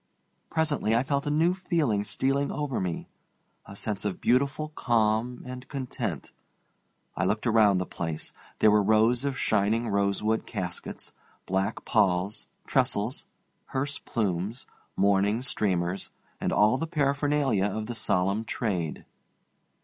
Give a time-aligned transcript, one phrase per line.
[0.49, 6.31] Presently I felt a new feeling stealing over me—a sense of beautiful calm and content,
[7.15, 8.33] I looked around the place.
[8.57, 11.13] There were rows of shining rosewood caskets,
[11.45, 13.27] black palls, trestles,
[13.73, 16.09] hearse plumes, mourning streamers,
[16.39, 19.05] and all the paraphernalia of the solemn trade.